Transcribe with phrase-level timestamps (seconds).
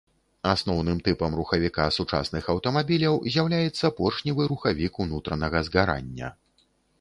[0.51, 6.33] Асноўным тыпам рухавіка сучасных аўтамабіляў з'яўляецца поршневы рухавік унутранага згарання.